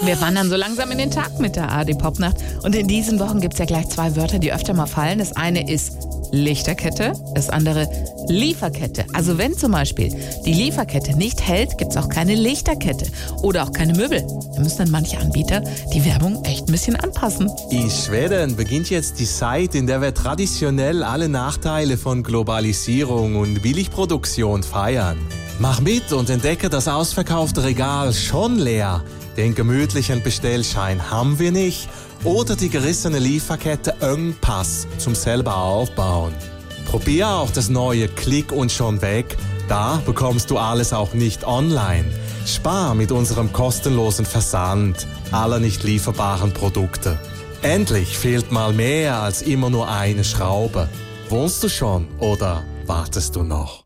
Wir 0.00 0.20
wandern 0.20 0.48
so 0.48 0.56
langsam 0.56 0.92
in 0.92 0.98
den 0.98 1.10
Tag 1.10 1.40
mit 1.40 1.56
der 1.56 1.72
AD 1.72 1.94
Popnacht. 1.94 2.36
Und 2.62 2.76
in 2.76 2.86
diesen 2.86 3.18
Wochen 3.18 3.40
gibt 3.40 3.54
es 3.54 3.58
ja 3.58 3.64
gleich 3.64 3.88
zwei 3.88 4.14
Wörter, 4.14 4.38
die 4.38 4.52
öfter 4.52 4.72
mal 4.72 4.86
fallen. 4.86 5.18
Das 5.18 5.34
eine 5.36 5.68
ist 5.70 5.92
Lichterkette, 6.30 7.12
das 7.34 7.50
andere 7.50 7.88
Lieferkette. 8.28 9.06
Also 9.12 9.38
wenn 9.38 9.56
zum 9.56 9.72
Beispiel 9.72 10.14
die 10.44 10.52
Lieferkette 10.52 11.16
nicht 11.16 11.46
hält, 11.46 11.78
gibt 11.78 11.92
es 11.92 11.96
auch 11.96 12.08
keine 12.08 12.34
Lichterkette 12.34 13.06
oder 13.42 13.64
auch 13.64 13.72
keine 13.72 13.94
Möbel. 13.94 14.24
Da 14.54 14.60
müssen 14.60 14.78
dann 14.78 14.90
manche 14.90 15.18
Anbieter 15.18 15.62
die 15.92 16.04
Werbung 16.04 16.44
echt 16.44 16.68
ein 16.68 16.72
bisschen 16.72 16.96
anpassen. 16.96 17.50
In 17.70 17.90
Schweden 17.90 18.56
beginnt 18.56 18.90
jetzt 18.90 19.18
die 19.18 19.26
Zeit, 19.26 19.74
in 19.74 19.86
der 19.86 20.00
wir 20.00 20.14
traditionell 20.14 21.02
alle 21.02 21.28
Nachteile 21.28 21.96
von 21.96 22.22
Globalisierung 22.22 23.36
und 23.36 23.62
Billigproduktion 23.62 24.62
feiern. 24.62 25.18
Mach 25.60 25.80
mit 25.80 26.12
und 26.12 26.30
entdecke 26.30 26.70
das 26.70 26.86
ausverkaufte 26.86 27.64
Regal 27.64 28.12
schon 28.12 28.58
leer. 28.58 29.02
Den 29.36 29.56
gemütlichen 29.56 30.22
Bestellschein 30.22 31.10
haben 31.10 31.40
wir 31.40 31.50
nicht 31.50 31.88
oder 32.22 32.54
die 32.54 32.68
gerissene 32.68 33.18
Lieferkette 33.18 33.96
Engpass 34.00 34.86
zum 34.98 35.16
selber 35.16 35.56
aufbauen. 35.56 36.32
Probier 36.88 37.28
auch 37.28 37.50
das 37.50 37.68
neue 37.68 38.06
Klick 38.06 38.52
und 38.52 38.70
schon 38.70 39.02
weg. 39.02 39.36
Da 39.68 40.00
bekommst 40.06 40.48
du 40.50 40.58
alles 40.58 40.92
auch 40.92 41.12
nicht 41.12 41.44
online. 41.44 42.06
Spar 42.46 42.94
mit 42.94 43.10
unserem 43.10 43.52
kostenlosen 43.52 44.26
Versand 44.26 45.08
aller 45.32 45.58
nicht 45.58 45.82
lieferbaren 45.82 46.52
Produkte. 46.52 47.18
Endlich 47.62 48.16
fehlt 48.16 48.52
mal 48.52 48.72
mehr 48.72 49.20
als 49.20 49.42
immer 49.42 49.70
nur 49.70 49.88
eine 49.88 50.22
Schraube. 50.22 50.88
Wohnst 51.28 51.64
du 51.64 51.68
schon 51.68 52.06
oder 52.20 52.62
wartest 52.86 53.34
du 53.34 53.42
noch? 53.42 53.76